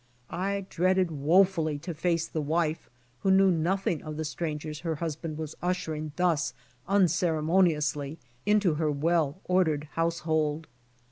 I 0.31 0.65
dreaded 0.67 1.11
woefully 1.11 1.77
to 1.77 1.93
face 1.93 2.25
the 2.27 2.41
wife 2.41 2.89
who 3.19 3.29
knew 3.29 3.51
nothing 3.51 4.01
of 4.01 4.17
the 4.17 4.25
strangers 4.25 4.79
her 4.79 4.95
hus 4.95 5.15
band 5.15 5.37
was 5.37 5.53
ushering 5.61 6.11
thus 6.15 6.55
unceremoniously 6.87 8.17
into 8.43 8.73
her 8.73 8.89
wellnordered 8.91 9.83
household. 9.91 10.65